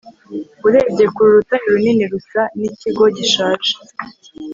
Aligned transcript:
urebye 0.67 1.05
kure, 1.15 1.29
urutare 1.33 1.65
runini 1.73 2.03
rusa 2.11 2.41
n'ikigo 2.59 3.03
gishaje 3.17 3.71